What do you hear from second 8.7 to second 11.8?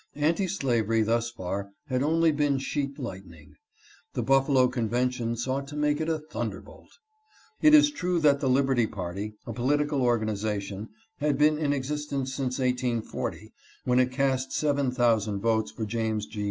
party, a political organization, had been in